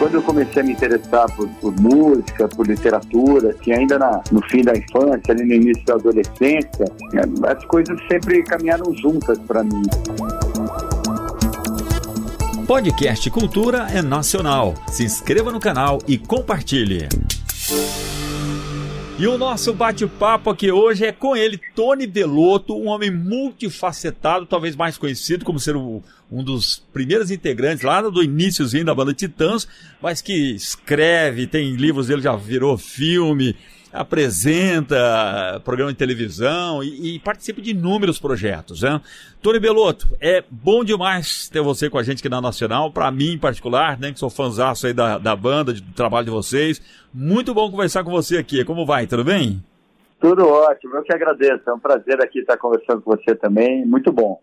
[0.00, 4.42] Quando eu comecei a me interessar por, por música, por literatura, assim, ainda na, no
[4.48, 9.62] fim da infância, ali no início da adolescência, é, as coisas sempre caminharam juntas para
[9.62, 9.82] mim.
[12.66, 14.72] Podcast Cultura é nacional.
[14.88, 17.06] Se inscreva no canal e compartilhe.
[19.20, 24.74] E o nosso bate-papo aqui hoje é com ele, Tony Belotto, um homem multifacetado, talvez
[24.74, 26.00] mais conhecido como ser um,
[26.32, 29.68] um dos primeiros integrantes lá do iníciozinho da banda Titãs,
[30.00, 33.54] mas que escreve, tem livros dele, já virou filme,
[33.92, 38.82] apresenta programa de televisão e, e, participa de inúmeros projetos.
[38.82, 39.00] Né?
[39.42, 43.32] Tony Belotto, é bom demais ter você com a gente aqui na Nacional, para mim
[43.32, 46.80] em particular, né, que sou fãzaço aí da, da banda, do trabalho de vocês.
[47.12, 48.64] Muito bom conversar com você aqui.
[48.64, 49.06] Como vai?
[49.06, 49.62] Tudo bem?
[50.20, 51.62] Tudo ótimo, eu que agradeço.
[51.66, 53.84] É um prazer aqui estar conversando com você também.
[53.86, 54.40] Muito bom.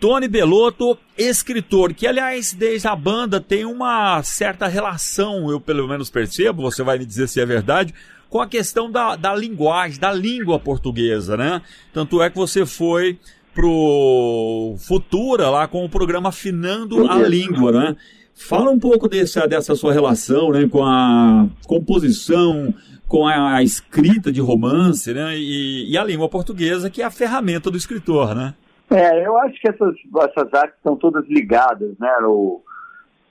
[0.00, 6.08] Tony Belotto, escritor, que aliás, desde a banda tem uma certa relação, eu pelo menos
[6.08, 7.92] percebo, você vai me dizer se é verdade,
[8.28, 11.62] com a questão da, da linguagem, da língua portuguesa, né?
[11.92, 13.18] Tanto é que você foi
[13.54, 17.96] pro Futura lá com o programa Afinando a Língua, né?
[18.34, 22.72] Fala um pouco dessa, dessa sua relação né, com a composição,
[23.08, 27.68] com a escrita de romance né, e, e, a língua portuguesa, que é a ferramenta
[27.68, 28.54] do escritor, né?
[28.90, 29.92] É, eu acho que essas,
[30.30, 32.10] essas artes estão todas ligadas, né?
[32.22, 32.62] O,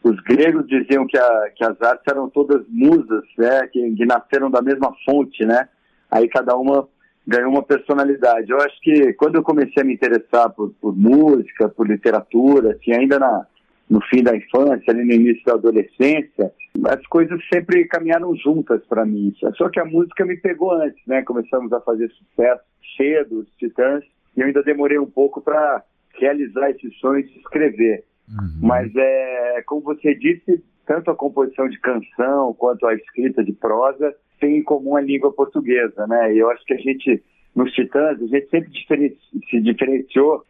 [0.03, 4.49] os gregos diziam que, a, que as artes eram todas musas, né, que, que nasceram
[4.49, 5.67] da mesma fonte, né?
[6.09, 6.87] Aí cada uma
[7.25, 8.49] ganhou uma personalidade.
[8.49, 12.93] Eu acho que quando eu comecei a me interessar por, por música, por literatura, assim,
[12.93, 13.45] ainda na,
[13.89, 16.53] no fim da infância, ali no início da adolescência,
[16.85, 19.33] as coisas sempre caminharam juntas para mim.
[19.55, 21.21] Só que a música me pegou antes, né?
[21.23, 22.63] Começamos a fazer sucesso
[22.95, 24.03] cedo, os Titãs,
[24.35, 28.03] e eu ainda demorei um pouco para realizar esse sonho de escrever.
[28.29, 28.59] Uhum.
[28.61, 34.15] Mas é, como você disse, tanto a composição de canção quanto a escrita de prosa
[34.39, 36.33] tem em comum a língua portuguesa, né?
[36.33, 37.23] E eu acho que a gente,
[37.55, 39.17] nos Titãs, a gente sempre
[39.49, 40.43] se diferenciou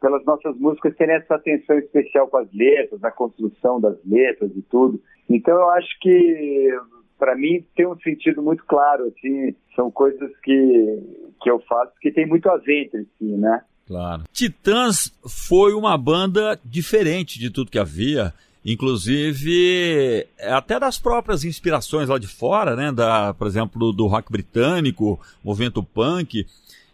[0.00, 4.62] pelas nossas músicas terem essa atenção especial com as letras, na construção das letras e
[4.62, 5.00] tudo.
[5.28, 6.78] Então eu acho que
[7.18, 11.02] para mim tem um sentido muito claro, assim, são coisas que,
[11.42, 13.62] que eu faço que tem muito a ver entre si, né?
[13.86, 14.24] Claro.
[14.32, 18.32] Titãs foi uma banda diferente de tudo que havia.
[18.64, 22.90] Inclusive, até das próprias inspirações lá de fora, né?
[22.90, 26.46] Da, por exemplo, do rock britânico, movimento punk,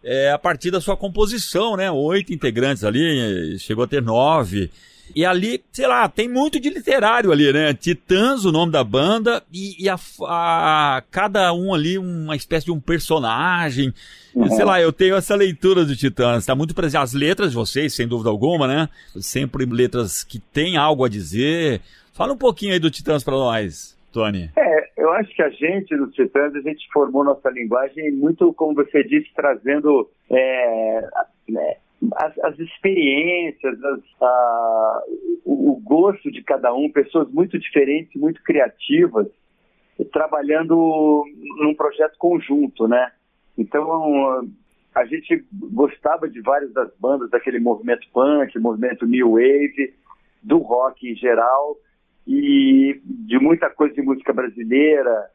[0.02, 1.88] é, a partir da sua composição, né?
[1.88, 4.68] Oito integrantes ali, chegou a ter nove.
[5.14, 7.74] E ali, sei lá, tem muito de literário ali, né?
[7.74, 12.72] Titãs, o nome da banda, e, e a, a, cada um ali uma espécie de
[12.72, 13.92] um personagem.
[14.34, 14.48] Uhum.
[14.48, 16.46] Sei lá, eu tenho essa leitura do Titãs.
[16.46, 17.00] Tá muito presente.
[17.00, 18.88] As letras de vocês, sem dúvida alguma, né?
[19.20, 21.80] Sempre letras que têm algo a dizer.
[22.12, 24.50] Fala um pouquinho aí do Titãs para nós, Tony.
[24.56, 28.74] É, eu acho que a gente, nos Titãs, a gente formou nossa linguagem muito, como
[28.74, 30.08] você disse, trazendo.
[30.30, 31.08] É,
[31.48, 31.76] né,
[32.16, 35.02] as, as experiências, as, a,
[35.44, 39.26] o, gosto de cada um, pessoas muito diferentes, muito criativas,
[40.12, 41.24] trabalhando
[41.58, 43.12] num projeto conjunto, né?
[43.58, 44.48] Então,
[44.94, 49.94] a gente gostava de várias das bandas daquele movimento punk, movimento new wave,
[50.42, 51.76] do rock em geral
[52.26, 55.28] e de muita coisa de música brasileira,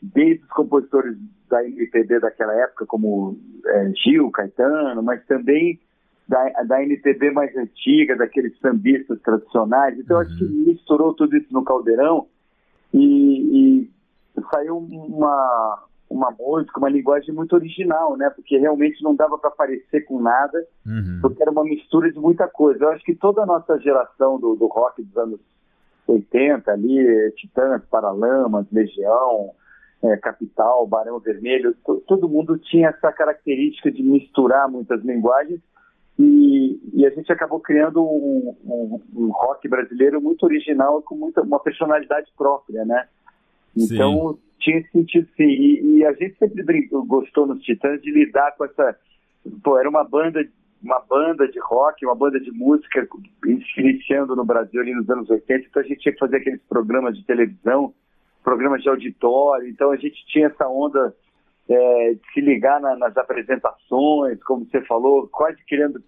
[0.00, 1.16] desde os compositores
[1.48, 5.80] da MPB daquela época, como é, Gil, Caetano, mas também
[6.32, 9.98] da, da MPB mais antiga, daqueles sambistas tradicionais.
[9.98, 10.22] Então, uhum.
[10.22, 10.64] acho que uhum.
[10.66, 12.26] misturou tudo isso no caldeirão
[12.94, 13.90] e, e
[14.50, 18.30] saiu uma, uma música, uma linguagem muito original, né?
[18.30, 21.18] Porque realmente não dava para parecer com nada, uhum.
[21.20, 22.82] porque era uma mistura de muita coisa.
[22.82, 25.40] Eu acho que toda a nossa geração do, do rock dos anos
[26.06, 29.50] 80 ali, Titãs, Paralamas, Legião,
[30.02, 31.76] é, Capital, Barão Vermelho,
[32.06, 35.60] todo mundo tinha essa característica de misturar muitas linguagens
[36.22, 41.42] e, e, a gente acabou criando um, um, um, rock brasileiro muito original, com muita,
[41.42, 43.08] uma personalidade própria, né?
[43.76, 44.38] Então sim.
[44.60, 45.42] tinha sentido sim.
[45.42, 48.96] E, e, a gente sempre brincou, gostou nos Titãs de lidar com essa.
[49.64, 50.46] Pô, era uma banda,
[50.80, 53.08] uma banda de rock, uma banda de música
[53.76, 57.16] iniciando no Brasil ali nos anos 80, então a gente tinha que fazer aqueles programas
[57.16, 57.92] de televisão,
[58.44, 61.12] programas de auditório, então a gente tinha essa onda
[61.68, 66.00] é, de se ligar na, nas apresentações, como você falou, quase criando,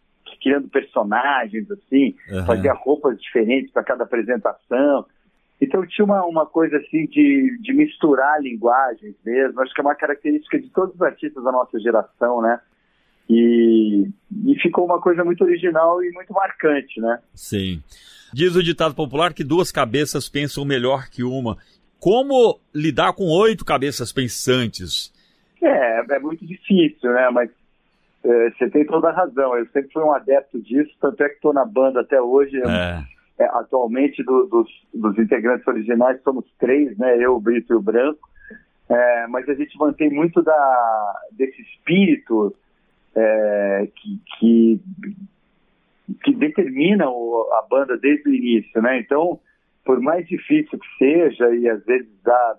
[0.44, 2.44] criando personagens, assim, uhum.
[2.44, 5.06] fazia roupas diferentes para cada apresentação.
[5.58, 9.94] Então tinha uma, uma coisa assim de, de misturar linguagens mesmo, acho que é uma
[9.94, 12.60] característica de todos os artistas da nossa geração, né?
[13.30, 14.06] E,
[14.46, 17.18] e ficou uma coisa muito original e muito marcante, né?
[17.32, 17.82] Sim.
[18.34, 21.56] Diz o ditado popular que duas cabeças pensam melhor que uma.
[21.98, 25.10] Como lidar com oito cabeças pensantes?
[25.62, 27.30] É, é muito difícil, né?
[27.30, 27.48] Mas
[28.24, 29.56] é, você tem toda a razão.
[29.56, 32.56] Eu sempre fui um adepto disso, tanto é que estou na banda até hoje.
[32.58, 33.14] É.
[33.36, 37.18] É, atualmente, do, dos, dos, integrantes originais, somos três, né?
[37.18, 38.28] Eu, o Brito e o Branco.
[38.88, 42.54] É, mas a gente mantém muito da, desse espírito
[43.12, 44.80] é, que, que,
[46.22, 49.00] que, determina o, a banda desde o início, né?
[49.00, 49.40] Então,
[49.84, 52.56] por mais difícil que seja, e às vezes dá.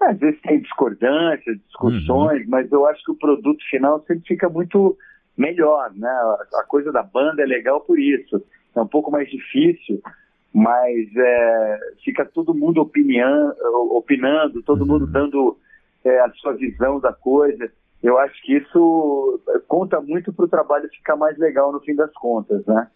[0.00, 2.48] É, às vezes tem discordâncias, discussões, uhum.
[2.48, 4.96] mas eu acho que o produto final sempre fica muito
[5.36, 6.10] melhor, né?
[6.54, 8.42] A coisa da banda é legal por isso.
[8.74, 10.00] É um pouco mais difícil,
[10.52, 13.54] mas é, fica todo mundo opinião,
[13.90, 14.86] opinando, todo uhum.
[14.86, 15.56] mundo dando
[16.04, 17.70] é, a sua visão da coisa.
[18.02, 22.12] Eu acho que isso conta muito para o trabalho ficar mais legal no fim das
[22.12, 22.88] contas, né?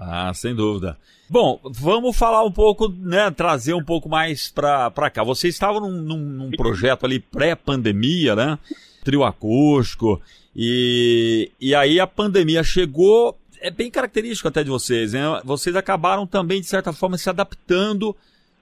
[0.00, 0.96] Ah, sem dúvida.
[1.28, 5.22] Bom, vamos falar um pouco, né, trazer um pouco mais para cá.
[5.22, 8.58] Você estava num, num, num projeto ali pré-pandemia, né?
[9.04, 10.20] Trio acústico,
[10.56, 15.20] e, e aí a pandemia chegou, é bem característico até de vocês, né?
[15.44, 18.16] Vocês acabaram também, de certa forma, se adaptando,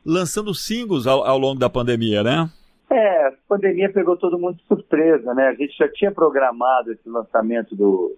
[0.04, 2.50] lançando singles ao, ao longo da pandemia, né?
[2.90, 5.48] É, a pandemia pegou todo mundo de surpresa, né?
[5.48, 8.16] A gente já tinha programado esse lançamento do,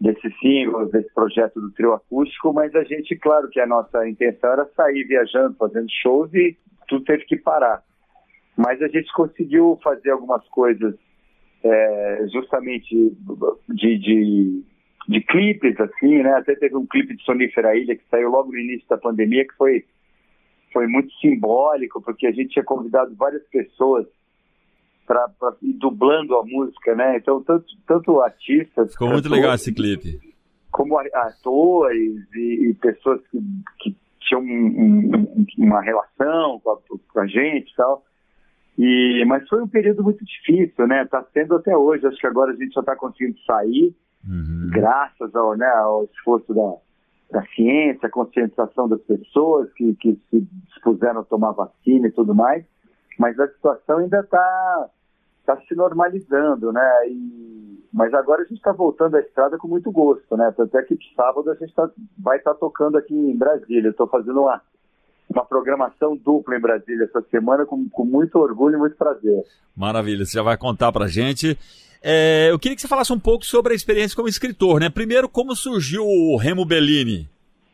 [0.00, 4.52] desse single, desse projeto do trio acústico, mas a gente, claro que a nossa intenção
[4.52, 6.56] era sair viajando, fazendo shows e
[6.86, 7.82] tudo teve que parar.
[8.56, 10.94] Mas a gente conseguiu fazer algumas coisas
[11.62, 12.88] é, justamente
[13.68, 14.62] de, de,
[15.08, 16.34] de, clipes, assim, né?
[16.34, 19.54] Até teve um clipe de Sonífera Ilha que saiu logo no início da pandemia, que
[19.56, 19.84] foi,
[20.72, 24.06] foi muito simbólico, porque a gente tinha convidado várias pessoas
[25.08, 27.16] para ir dublando a música, né?
[27.16, 28.92] Então, tanto, tanto artistas.
[28.92, 30.20] Ficou muito legal esse clipe.
[30.70, 33.40] Como atores e, e pessoas que,
[33.80, 36.78] que tinham um, um, uma relação com a,
[37.12, 38.04] com a gente e tal.
[38.78, 41.02] E, mas foi um período muito difícil, né?
[41.02, 42.06] Está sendo até hoje.
[42.06, 43.96] Acho que agora a gente já está conseguindo sair,
[44.28, 44.70] uhum.
[44.70, 50.46] graças ao, né, ao esforço da, da ciência, a conscientização das pessoas que, que se
[50.66, 52.64] dispuseram a tomar vacina e tudo mais.
[53.18, 54.88] Mas a situação ainda está
[55.48, 57.08] está se normalizando, né?
[57.08, 60.52] E, mas agora a gente está voltando à estrada com muito gosto, né?
[60.54, 63.88] Tanto é que sábado a gente tá, vai estar tá tocando aqui em Brasília.
[63.88, 64.60] Estou fazendo uma,
[65.30, 69.42] uma programação dupla em Brasília essa semana com, com muito orgulho e muito prazer.
[69.74, 71.58] Maravilha, você já vai contar para gente.
[72.02, 74.90] É, eu queria que você falasse um pouco sobre a experiência como escritor, né?
[74.90, 77.26] Primeiro, como surgiu o Remo Bellini?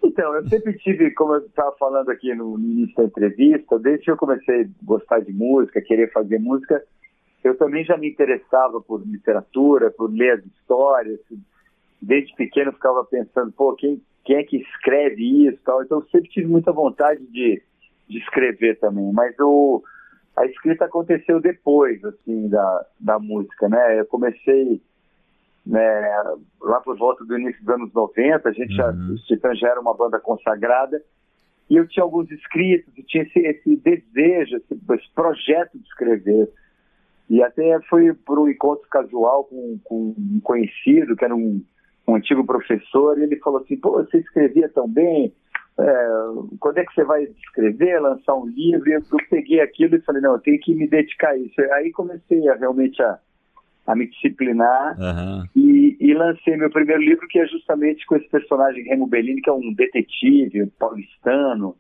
[0.03, 4.11] Então, eu sempre tive, como eu estava falando aqui no início da entrevista, desde que
[4.11, 6.83] eu comecei a gostar de música, querer fazer música,
[7.45, 11.21] eu também já me interessava por literatura, por ler as histórias.
[12.01, 15.83] Desde pequeno eu ficava pensando, pô, quem, quem é que escreve isso tal.
[15.83, 17.63] Então eu sempre tive muita vontade de,
[18.09, 19.13] de escrever também.
[19.13, 19.83] Mas o,
[20.37, 24.01] a escrita aconteceu depois, assim, da, da música, né?
[24.01, 24.81] Eu comecei
[25.67, 28.77] né, lá por volta do início dos anos 90, a gente uhum.
[28.77, 31.01] já, os Titãs já era uma banda consagrada,
[31.69, 36.51] e eu tinha alguns escritos, e tinha esse, esse desejo, esse, esse projeto de escrever.
[37.29, 41.63] E até foi por um encontro casual com, com um conhecido, que era um,
[42.07, 45.33] um antigo professor, e ele falou assim, pô, você escrevia tão bem,
[45.79, 46.09] é,
[46.61, 48.89] quando é que você vai escrever, lançar um livro?
[48.89, 51.61] E eu, eu peguei aquilo e falei, não, eu tenho que me dedicar a isso.
[51.73, 53.19] Aí comecei a realmente a,
[53.87, 55.45] a me disciplinar uhum.
[55.57, 59.51] e, e, lancei meu primeiro livro, que é justamente com esse personagem Remo Bellini, que
[59.51, 61.77] é um detetive paulistano,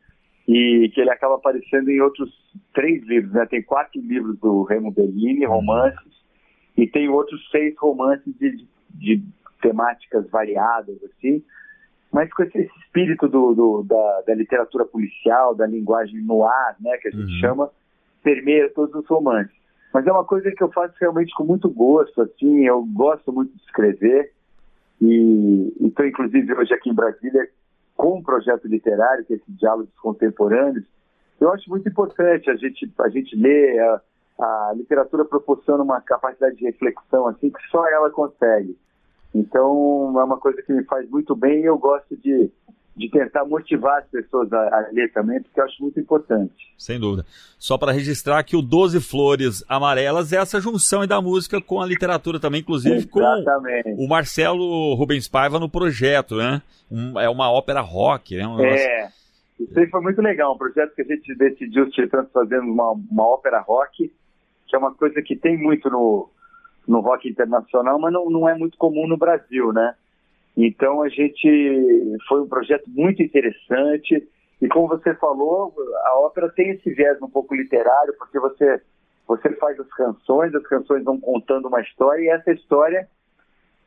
[0.46, 2.30] e que ele acaba aparecendo em outros
[2.74, 3.46] três livros, né?
[3.46, 6.12] Tem quatro livros do Remo Bellini, romances,
[6.76, 9.22] e tem outros seis romances de, de, de
[9.62, 11.42] temáticas variadas, assim,
[12.12, 16.96] mas com esse espírito do, do da, da, literatura policial, da linguagem no ar, né,
[16.98, 17.40] que a gente uhum.
[17.40, 17.70] chama,
[18.22, 19.56] permeia todos os romances.
[19.92, 23.52] Mas é uma coisa que eu faço realmente com muito gosto, assim, eu gosto muito
[23.56, 24.32] de escrever,
[25.00, 27.48] e estou inclusive hoje aqui em Brasília
[28.04, 30.84] com um projeto literário, que é esse Diálogos Contemporâneos,
[31.40, 34.00] eu acho muito importante a gente, a gente ler, a,
[34.68, 38.76] a literatura proporciona uma capacidade de reflexão assim que só ela consegue.
[39.34, 42.50] Então, é uma coisa que me faz muito bem e eu gosto de,
[42.96, 46.52] de tentar motivar as pessoas a, a, ler também, porque eu acho muito importante.
[46.78, 47.26] Sem dúvida.
[47.58, 51.86] Só para registrar que o Doze Flores Amarelas é essa junção da música com a
[51.86, 53.96] literatura também, inclusive Exatamente.
[53.96, 56.62] com o Marcelo Rubens Paiva no projeto, né?
[56.90, 58.46] Um, é uma ópera rock, né?
[58.46, 59.08] Um é,
[59.58, 62.92] isso aí foi muito legal, um projeto que a gente decidiu, os Titãs, fazendo uma,
[62.92, 64.12] uma ópera rock,
[64.66, 66.28] que é uma coisa que tem muito no,
[66.86, 69.94] no rock internacional, mas não, não é muito comum no Brasil, né?
[70.56, 74.26] Então a gente foi um projeto muito interessante
[74.60, 78.80] e como você falou, a ópera tem esse viés um pouco literário, porque você
[79.26, 83.08] você faz as canções, as canções vão contando uma história e essa história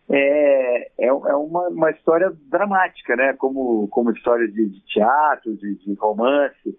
[0.09, 3.33] é, é, é uma, uma história dramática, né?
[3.33, 6.77] Como, como história de, de teatro, de, de, romance.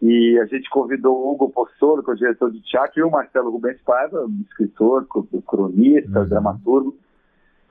[0.00, 3.10] E a gente convidou o Hugo Possolo, que é o diretor de teatro, e o
[3.10, 5.06] Marcelo Rubens Paiva, escritor,
[5.46, 6.28] cronista, uhum.
[6.28, 6.96] dramaturgo,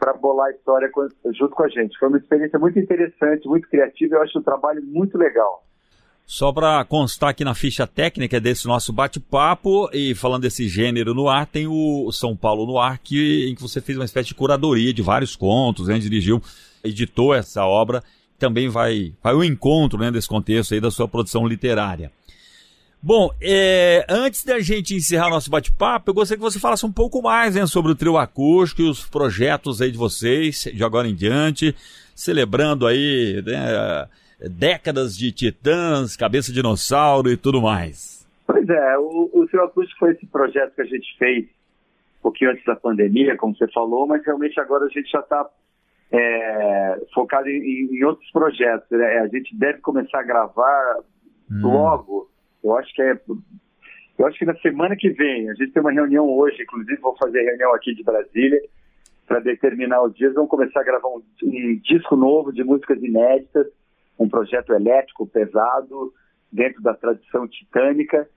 [0.04, 0.92] para bolar a história
[1.34, 1.98] junto com a gente.
[1.98, 5.64] Foi uma experiência muito interessante, muito criativa, eu acho o trabalho muito legal.
[6.26, 11.30] Só para constar aqui na ficha técnica desse nosso bate-papo, e falando desse gênero no
[11.30, 14.36] ar, tem o São Paulo no ar, que, em que você fez uma espécie de
[14.36, 16.42] curadoria de vários contos, né, dirigiu,
[16.84, 18.04] editou essa obra,
[18.38, 22.12] também vai, vai o encontro né, desse contexto aí da sua produção literária.
[23.06, 27.22] Bom, é, antes da gente encerrar nosso bate-papo, eu gostaria que você falasse um pouco
[27.22, 31.14] mais né, sobre o trio acústico e os projetos aí de vocês, de agora em
[31.14, 31.76] diante,
[32.16, 34.08] celebrando aí né,
[34.50, 38.26] décadas de titãs, cabeça de dinossauro e tudo mais.
[38.48, 42.52] Pois é, o, o Trio Acústico foi esse projeto que a gente fez um pouquinho
[42.52, 45.46] antes da pandemia, como você falou, mas realmente agora a gente já está
[46.10, 48.90] é, focado em, em, outros projetos.
[48.92, 49.20] Né?
[49.20, 51.00] A gente deve começar a gravar
[51.52, 51.60] hum.
[51.64, 52.33] logo.
[52.64, 53.20] Eu acho que é.
[54.18, 57.18] Eu acho que na semana que vem, a gente tem uma reunião hoje, inclusive vou
[57.18, 58.62] fazer reunião aqui de Brasília,
[59.28, 60.34] para determinar os dias.
[60.34, 63.68] Vamos começar a gravar um, um disco novo de músicas inéditas
[64.18, 66.14] um projeto elétrico pesado
[66.52, 68.28] dentro da tradição titânica.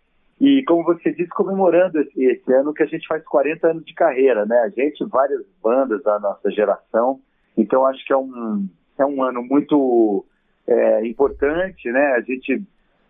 [0.40, 3.94] E, como você disse, comemorando esse, esse, ano que a gente faz 40 anos de
[3.94, 4.58] carreira, né?
[4.60, 7.20] A gente, várias bandas da nossa geração.
[7.56, 8.68] Então, acho que é um,
[8.98, 10.26] é um ano muito
[10.66, 12.14] é, importante, né?
[12.16, 12.62] A gente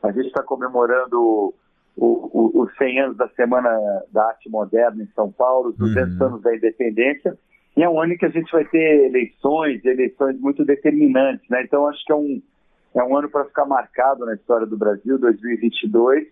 [0.02, 1.54] a gente está comemorando
[1.96, 3.70] os 100 anos da Semana
[4.12, 6.26] da Arte Moderna em São Paulo, os 200 uhum.
[6.26, 7.36] anos da independência.
[7.76, 11.62] E é um ano em que a gente vai ter eleições, eleições muito determinantes, né?
[11.62, 12.42] Então, acho que é um,
[12.94, 16.26] é um ano para ficar marcado na história do Brasil, 2022.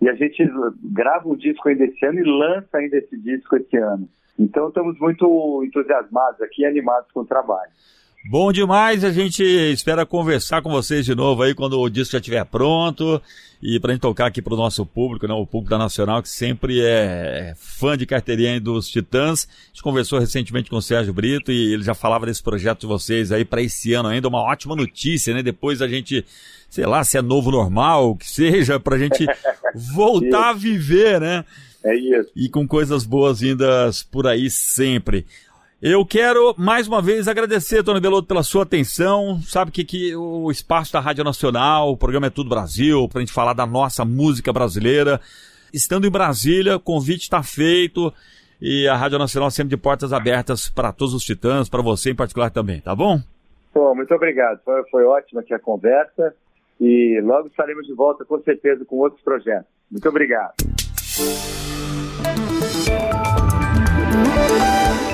[0.00, 0.42] E a gente
[0.82, 4.08] grava um disco ainda esse ano e lança ainda esse disco esse ano.
[4.38, 7.70] Então estamos muito entusiasmados aqui e animados com o trabalho.
[8.26, 12.18] Bom demais, a gente espera conversar com vocês de novo aí quando o disco já
[12.18, 13.20] estiver pronto
[13.62, 16.28] e para gente tocar aqui para o nosso público, né, o público da Nacional que
[16.30, 19.46] sempre é fã de carteirinha dos Titãs.
[19.46, 22.86] A gente conversou recentemente com o Sérgio Brito e ele já falava desse projeto de
[22.86, 25.42] vocês aí para esse ano ainda, uma ótima notícia, né?
[25.42, 26.24] Depois a gente,
[26.70, 29.26] sei lá, se é novo normal, que seja, para a gente
[29.94, 31.44] voltar a viver, né?
[31.84, 32.30] É isso.
[32.34, 35.26] E com coisas boas-vindas por aí sempre.
[35.86, 39.38] Eu quero mais uma vez agradecer, Tony Belotto, pela sua atenção.
[39.42, 43.20] Sabe que, que o espaço da Rádio Nacional, o programa é Tudo Brasil, para a
[43.20, 45.20] gente falar da nossa música brasileira.
[45.74, 48.10] Estando em Brasília, o convite está feito
[48.62, 52.16] e a Rádio Nacional sempre de portas abertas para todos os titãs, para você em
[52.16, 53.20] particular também, tá bom?
[53.74, 54.60] Bom, muito obrigado.
[54.64, 56.34] Foi, foi ótima aqui a conversa
[56.80, 59.68] e logo estaremos de volta com certeza com outros projetos.
[59.90, 60.54] Muito obrigado.